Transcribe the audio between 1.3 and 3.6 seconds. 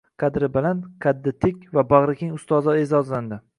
tik va bag‘rikeng ustozlar e’zozlandi